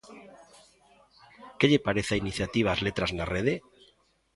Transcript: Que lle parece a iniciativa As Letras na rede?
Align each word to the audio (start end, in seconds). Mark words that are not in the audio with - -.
Que 1.57 1.69
lle 1.69 1.85
parece 1.87 2.11
a 2.13 2.21
iniciativa 2.23 2.69
As 2.71 2.83
Letras 2.87 3.11
na 3.17 3.25
rede? 3.33 3.53